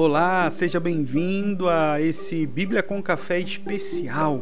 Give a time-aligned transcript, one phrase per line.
[0.00, 4.40] Olá, seja bem-vindo a esse Bíblia com Café especial.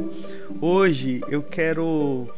[0.60, 2.28] Hoje eu quero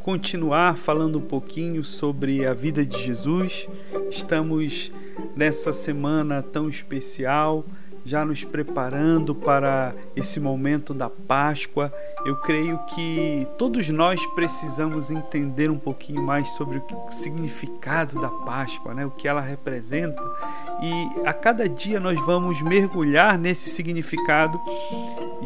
[0.00, 3.68] continuar falando um pouquinho sobre a vida de Jesus.
[4.10, 4.90] Estamos
[5.36, 7.64] nessa semana tão especial
[8.04, 11.92] já nos preparando para esse momento da Páscoa.
[12.24, 18.94] Eu creio que todos nós precisamos entender um pouquinho mais sobre o significado da Páscoa,
[18.94, 19.06] né?
[19.06, 20.22] o que ela representa.
[20.82, 24.60] E a cada dia nós vamos mergulhar nesse significado,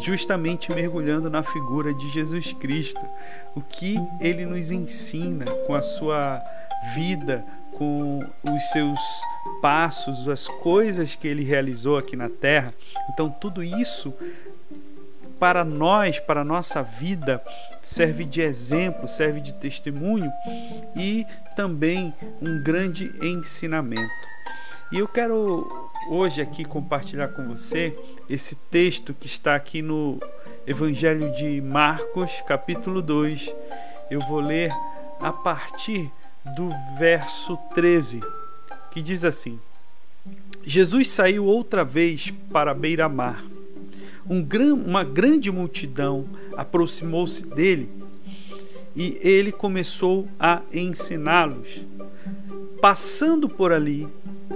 [0.00, 3.04] justamente mergulhando na figura de Jesus Cristo.
[3.54, 6.42] O que ele nos ensina com a sua
[6.94, 7.44] vida,
[7.78, 9.00] com os seus
[9.62, 12.74] passos, as coisas que ele realizou aqui na terra.
[13.10, 14.12] Então, tudo isso
[15.38, 17.42] para nós, para a nossa vida,
[17.80, 20.30] serve de exemplo, serve de testemunho
[20.96, 24.28] e também um grande ensinamento.
[24.90, 27.96] E eu quero hoje aqui compartilhar com você
[28.28, 30.18] esse texto que está aqui no
[30.66, 33.54] Evangelho de Marcos, capítulo 2.
[34.10, 34.72] Eu vou ler
[35.20, 36.10] a partir
[36.44, 38.20] do verso 13,
[38.90, 39.58] que diz assim:
[40.62, 43.44] Jesus saiu outra vez para a beira-mar.
[44.28, 47.88] Um gran, uma grande multidão aproximou-se dele
[48.94, 51.86] e ele começou a ensiná-los.
[52.80, 54.06] Passando por ali,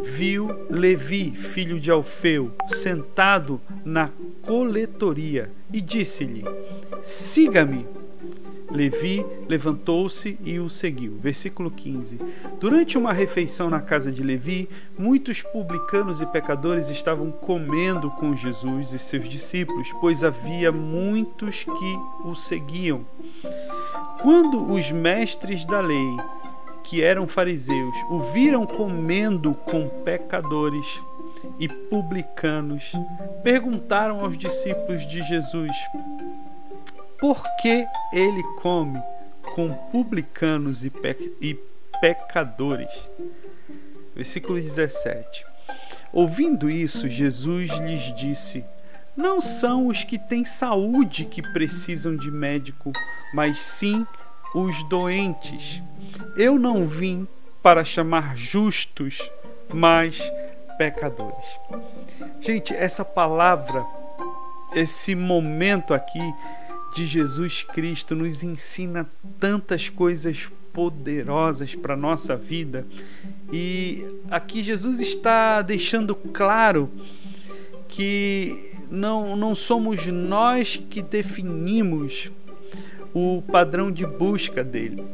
[0.03, 4.11] viu Levi, filho de Alfeu, sentado na
[4.43, 6.45] coletoria e disse-lhe:
[7.03, 7.87] Siga-me.
[8.73, 11.19] Levi levantou-se e o seguiu.
[11.21, 12.19] Versículo 15.
[12.59, 18.93] Durante uma refeição na casa de Levi, muitos publicanos e pecadores estavam comendo com Jesus
[18.93, 23.05] e seus discípulos, pois havia muitos que o seguiam.
[24.23, 26.17] Quando os mestres da lei,
[26.83, 31.01] que eram fariseus, o viram comendo com pecadores
[31.59, 32.93] e publicanos,
[33.43, 35.71] perguntaram aos discípulos de Jesus:
[37.23, 39.01] por que ele come
[39.55, 41.55] com publicanos e, pe e
[42.01, 42.91] pecadores?
[44.13, 45.47] Versículo 17.
[46.13, 48.65] Ouvindo isso, Jesus lhes disse:
[49.17, 52.93] Não são os que têm saúde que precisam de médico,
[53.33, 54.05] mas sim
[54.53, 55.81] os doentes.
[56.37, 57.29] Eu não vim
[57.63, 59.31] para chamar justos,
[59.73, 60.21] mas
[60.77, 61.61] pecadores.
[62.41, 63.87] Gente, essa palavra,
[64.75, 66.35] esse momento aqui
[66.93, 69.09] de Jesus Cristo nos ensina
[69.41, 72.87] tantas coisas poderosas para a nossa vida.
[73.53, 76.91] E aqui Jesus está deixando claro
[77.89, 82.31] que não, não somos nós que definimos
[83.15, 85.05] o padrão de busca dele.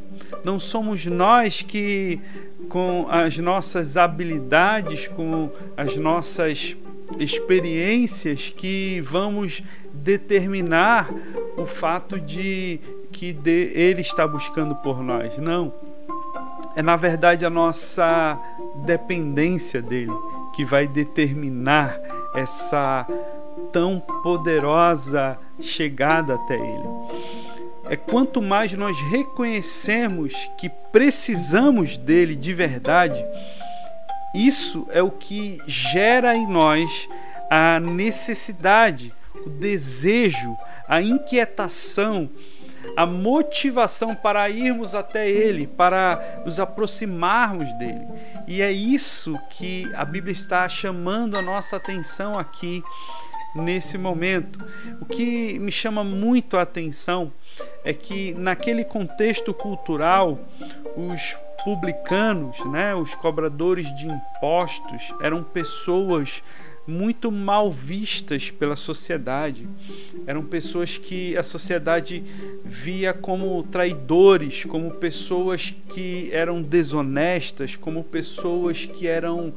[0.44, 2.20] Não somos nós que,
[2.68, 6.76] com as nossas habilidades, com as nossas
[7.18, 11.10] experiências, que vamos determinar
[11.56, 12.80] o fato de
[13.12, 15.36] que de, ele está buscando por nós.
[15.38, 15.72] Não.
[16.76, 18.38] É na verdade a nossa
[18.84, 20.12] dependência dele
[20.54, 22.00] que vai determinar
[22.34, 23.06] essa
[23.72, 26.88] tão poderosa chegada até ele.
[27.90, 33.24] É quanto mais nós reconhecemos que precisamos dele de verdade,
[34.34, 37.08] isso é o que gera em nós
[37.50, 39.12] a necessidade,
[39.46, 40.56] o desejo,
[40.86, 42.28] a inquietação,
[42.96, 48.06] a motivação para irmos até Ele, para nos aproximarmos dele.
[48.46, 52.82] E é isso que a Bíblia está chamando a nossa atenção aqui
[53.54, 54.64] nesse momento.
[55.00, 57.32] O que me chama muito a atenção
[57.84, 60.38] é que naquele contexto cultural,
[60.96, 66.42] os publicanos, né, os cobradores de impostos, eram pessoas
[66.88, 69.68] muito mal vistas pela sociedade.
[70.26, 72.24] Eram pessoas que a sociedade
[72.64, 79.52] via como traidores, como pessoas que eram desonestas, como pessoas que eram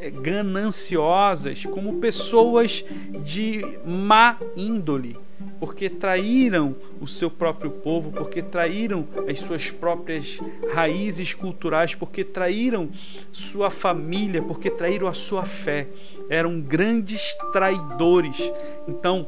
[0.00, 2.82] eh, gananciosas, como pessoas
[3.22, 5.18] de má índole
[5.58, 10.38] porque traíram o seu próprio povo, porque traíram as suas próprias
[10.72, 12.90] raízes culturais, porque traíram
[13.30, 15.88] sua família, porque traíram a sua fé.
[16.28, 18.50] Eram grandes traidores.
[18.88, 19.26] Então,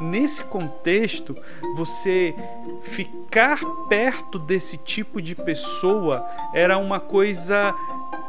[0.00, 1.36] nesse contexto,
[1.76, 2.34] você
[2.82, 7.74] ficar perto desse tipo de pessoa era uma coisa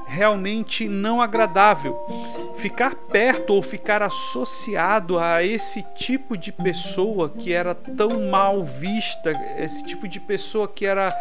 [0.09, 1.97] realmente não agradável.
[2.55, 9.31] Ficar perto ou ficar associado a esse tipo de pessoa que era tão mal vista,
[9.57, 11.15] esse tipo de pessoa que era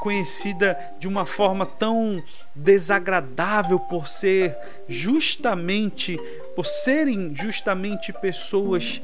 [0.00, 2.22] conhecida de uma forma tão
[2.54, 4.54] desagradável por ser
[4.86, 6.20] justamente
[6.54, 9.00] por serem justamente pessoas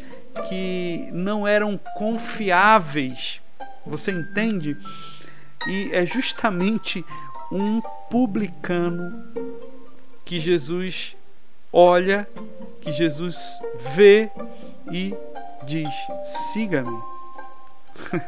[0.48, 3.40] que não eram confiáveis.
[3.84, 4.76] Você entende?
[5.66, 7.04] E é justamente
[7.50, 7.80] um
[8.10, 9.24] publicano
[10.24, 11.16] que Jesus
[11.72, 12.28] olha,
[12.80, 13.60] que Jesus
[13.94, 14.30] vê
[14.92, 15.14] e
[15.66, 15.88] diz:
[16.52, 16.98] siga-me.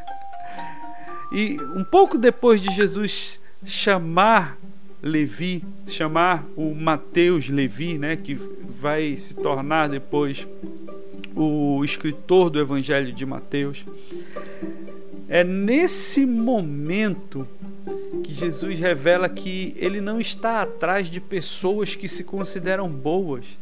[1.33, 4.59] e um pouco depois de Jesus chamar
[5.03, 10.47] Levi, chamar o Mateus Levi, né, que vai se tornar depois
[11.35, 13.85] o escritor do Evangelho de Mateus.
[15.29, 17.49] É nesse momento
[18.23, 23.59] que Jesus revela que ele não está atrás de pessoas que se consideram boas.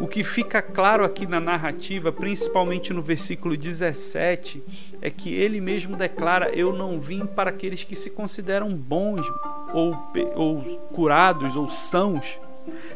[0.00, 4.62] O que fica claro aqui na narrativa, principalmente no versículo 17,
[5.00, 9.26] é que ele mesmo declara: Eu não vim para aqueles que se consideram bons,
[9.72, 9.96] ou,
[10.34, 12.38] ou curados, ou sãos,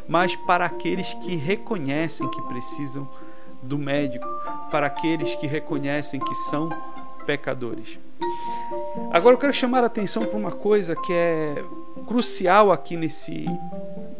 [0.06, 3.08] mas para aqueles que reconhecem que precisam
[3.62, 4.26] do médico,
[4.70, 6.68] para aqueles que reconhecem que são
[7.24, 7.98] pecadores.
[9.12, 11.62] Agora eu quero chamar a atenção para uma coisa que é
[12.06, 13.46] crucial aqui nesse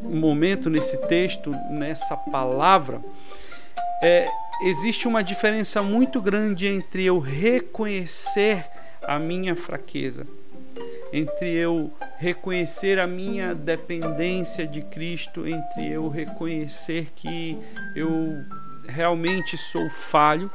[0.03, 3.01] momento, nesse texto, nessa palavra.
[4.03, 4.29] É,
[4.65, 8.65] existe uma diferença muito grande entre eu reconhecer
[9.03, 10.27] a minha fraqueza,
[11.13, 17.59] entre eu reconhecer a minha dependência de Cristo, entre eu reconhecer que
[17.95, 18.45] eu
[18.89, 20.51] realmente sou falho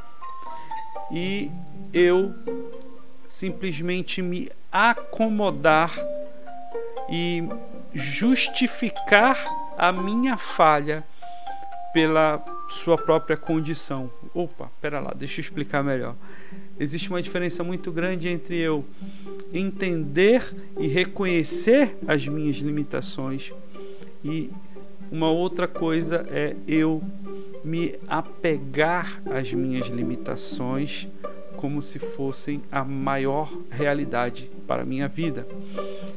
[1.12, 1.52] e
[1.94, 2.34] eu
[3.28, 5.94] simplesmente me acomodar
[7.10, 7.44] e
[7.94, 9.46] justificar
[9.78, 11.04] a minha falha
[11.94, 14.12] pela sua própria condição.
[14.34, 16.16] Opa, pera lá, deixa eu explicar melhor.
[16.80, 18.86] Existe uma diferença muito grande entre eu
[19.54, 23.52] entender e reconhecer as minhas limitações
[24.24, 24.52] e
[25.12, 27.02] uma outra coisa é eu
[27.68, 31.08] me apegar às minhas limitações
[31.58, 35.46] como se fossem a maior realidade para a minha vida.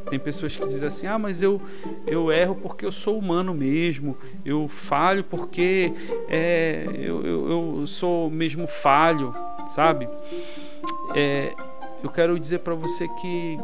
[0.08, 1.61] Tem pessoas que dizem assim: ah, mas eu,
[2.06, 5.93] eu erro porque eu sou humano mesmo, eu falho porque
[6.29, 9.35] é, eu, eu, eu sou mesmo falho,
[9.75, 10.08] sabe?
[11.17, 11.52] É,
[12.02, 13.58] eu quero dizer para você que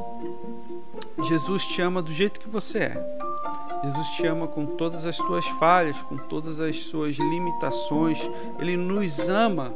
[1.28, 3.15] Jesus te ama do jeito que você é.
[3.86, 8.28] Jesus te ama com todas as suas falhas, com todas as suas limitações.
[8.58, 9.72] Ele nos ama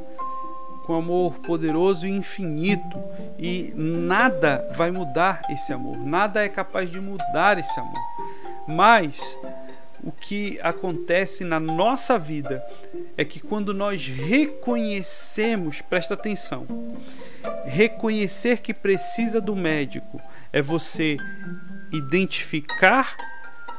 [0.84, 2.98] com amor poderoso e infinito
[3.38, 8.00] e nada vai mudar esse amor, nada é capaz de mudar esse amor.
[8.66, 9.38] Mas
[10.02, 12.64] o que acontece na nossa vida
[13.16, 16.66] é que quando nós reconhecemos, presta atenção,
[17.64, 20.20] reconhecer que precisa do médico
[20.52, 21.16] é você
[21.92, 23.14] identificar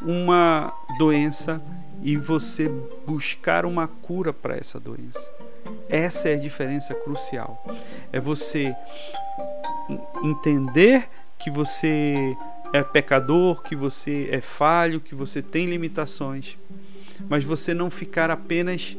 [0.02, 1.62] uma doença
[2.02, 2.70] e você
[3.06, 5.32] buscar uma cura para essa doença.
[5.88, 7.64] Essa é a diferença crucial.
[8.12, 8.76] É você
[10.24, 11.08] entender
[11.38, 12.36] que você
[12.74, 16.58] é pecador, que você é falho, que você tem limitações,
[17.30, 18.98] mas você não ficar apenas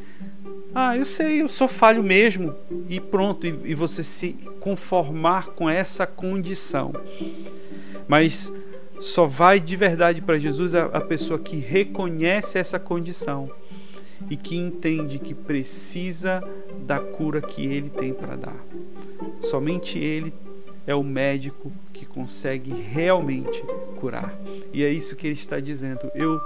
[0.74, 2.54] ah, eu sei, eu sou falho mesmo
[2.88, 6.92] e pronto, e, e você se conformar com essa condição.
[8.08, 8.50] Mas
[9.02, 13.50] só vai de verdade para Jesus a, pessoa que reconhece essa condição
[14.30, 16.40] e que entende que precisa
[16.86, 18.64] da cura que ele tem para dar.
[19.40, 20.32] Somente ele
[20.86, 23.60] é o médico que consegue realmente
[23.96, 24.32] curar.
[24.72, 26.08] E é isso que ele está dizendo.
[26.14, 26.40] Eu,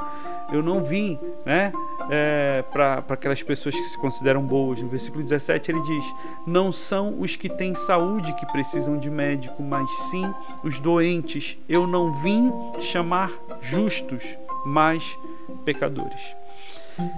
[0.53, 1.73] eu não vim né,
[2.09, 4.81] é, para aquelas pessoas que se consideram boas.
[4.81, 6.05] No versículo 17 ele diz:
[6.47, 11.59] Não são os que têm saúde que precisam de médico, mas sim os doentes.
[11.69, 15.17] Eu não vim chamar justos, mas
[15.65, 16.21] pecadores.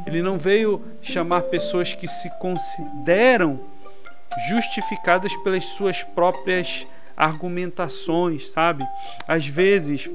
[0.07, 3.61] Ele não veio chamar pessoas que se consideram
[4.49, 8.87] justificadas pelas suas próprias argumentações, sabe?
[9.27, 10.11] Às vezes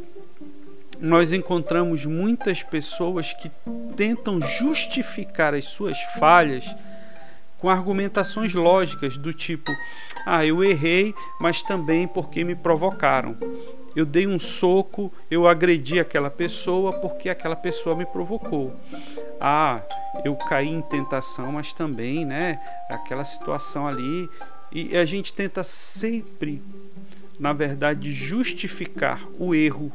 [0.99, 3.51] nós encontramos muitas pessoas que
[3.95, 6.75] tentam justificar as suas falhas
[7.57, 9.71] com argumentações lógicas do tipo:
[10.25, 13.37] ah, eu errei, mas também porque me provocaram.
[13.95, 18.75] Eu dei um soco, eu agredi aquela pessoa porque aquela pessoa me provocou.
[19.39, 19.81] Ah,
[20.25, 22.59] eu caí em tentação, mas também, né,
[22.89, 24.27] aquela situação ali.
[24.71, 26.59] E a gente tenta sempre
[27.39, 29.91] na verdade, justificar o erro.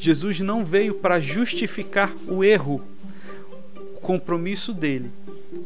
[0.00, 2.82] Jesus não veio para justificar o erro.
[3.94, 5.10] O compromisso dele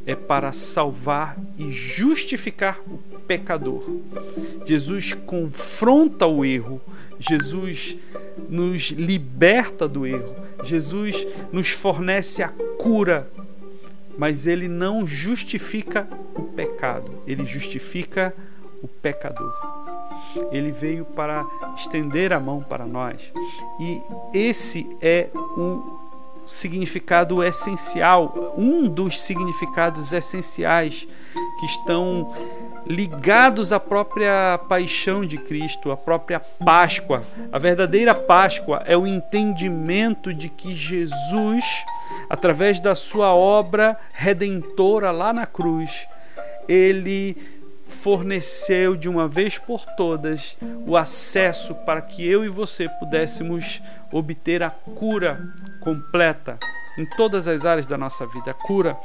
[0.04, 2.98] é para salvar e justificar o
[3.28, 3.84] pecador.
[4.66, 6.80] Jesus confronta o erro,
[7.16, 7.96] Jesus
[8.48, 13.30] nos liberta do erro, Jesus nos fornece a cura,
[14.18, 18.34] mas ele não justifica o pecado, ele justifica
[18.82, 19.83] o pecador.
[20.50, 21.44] Ele veio para
[21.76, 23.32] estender a mão para nós.
[23.80, 26.00] E esse é o
[26.46, 31.06] significado essencial, um dos significados essenciais
[31.58, 32.34] que estão
[32.86, 37.22] ligados à própria paixão de Cristo, à própria Páscoa.
[37.50, 41.64] A verdadeira Páscoa é o entendimento de que Jesus,
[42.28, 46.06] através da sua obra redentora lá na cruz,
[46.68, 47.36] ele
[47.94, 53.80] forneceu de uma vez por todas o acesso para que eu e você pudéssemos
[54.12, 55.40] obter a cura
[55.80, 56.58] completa
[56.96, 58.50] em todas as áreas da nossa vida.
[58.50, 58.96] A cura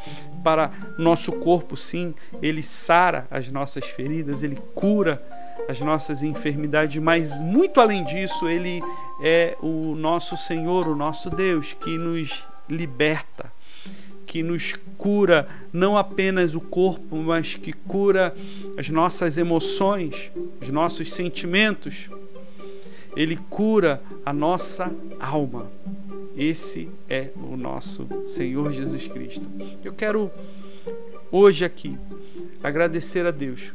[0.43, 5.24] para nosso corpo, sim, ele sara as nossas feridas, ele cura
[5.67, 8.81] as nossas enfermidades, mas muito além disso, ele
[9.22, 13.51] é o nosso Senhor, o nosso Deus, que nos liberta,
[14.29, 18.36] que nos cura não apenas o corpo, mas que cura
[18.77, 20.31] as nossas emoções,
[20.62, 22.12] os nossos sentimentos.
[23.15, 25.71] Ele cura a nossa alma.
[26.38, 29.48] Esse é o nosso Senhor Jesus Cristo.
[29.83, 30.29] Eu quero
[31.31, 31.98] hoje aqui
[32.62, 33.74] agradecer a Deus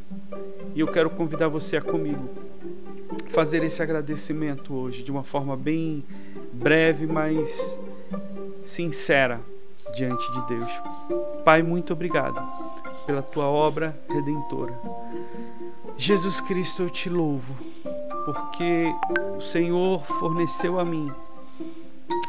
[0.72, 2.30] e eu quero convidar você a comigo
[3.30, 6.04] fazer esse agradecimento hoje de uma forma bem
[6.52, 7.76] breve, mas
[8.62, 9.40] sincera
[9.94, 10.82] diante de Deus.
[11.44, 12.42] Pai, muito obrigado
[13.06, 14.78] pela tua obra redentora.
[15.96, 17.54] Jesus Cristo, eu te louvo,
[18.24, 18.92] porque
[19.36, 21.12] o Senhor forneceu a mim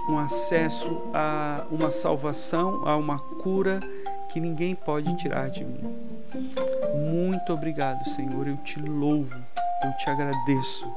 [0.07, 3.79] um acesso a uma salvação, a uma cura
[4.31, 5.95] que ninguém pode tirar de mim.
[6.93, 8.47] Muito obrigado, Senhor.
[8.47, 9.35] Eu te louvo,
[9.83, 10.91] eu te agradeço,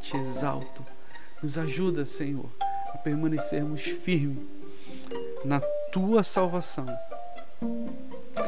[0.00, 0.84] te exalto.
[1.42, 2.50] Nos ajuda, Senhor,
[2.92, 4.44] a permanecermos firmes
[5.44, 5.60] na
[5.92, 6.86] tua salvação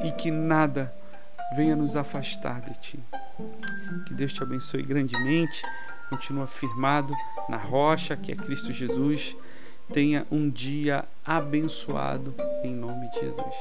[0.04, 0.92] e que nada
[1.56, 3.00] venha nos afastar de ti.
[4.06, 5.62] Que Deus te abençoe grandemente.
[6.08, 7.14] Continua firmado
[7.48, 9.34] na rocha que é Cristo Jesus
[9.92, 13.54] tenha um dia abençoado em nome de Jesus.